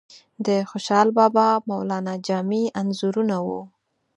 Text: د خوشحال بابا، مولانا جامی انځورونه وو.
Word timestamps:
د 0.45 0.47
خوشحال 0.69 1.09
بابا، 1.17 1.47
مولانا 1.69 2.15
جامی 2.27 2.63
انځورونه 2.79 3.35
وو. 3.47 3.61